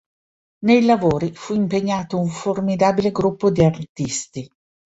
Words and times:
Nei 0.65 0.83
lavori 0.83 1.31
fu 1.31 1.53
impegnato 1.53 2.17
un 2.17 2.25
formidabile 2.25 3.11
gruppo 3.11 3.51
di 3.51 3.61
artisti. 3.63 4.47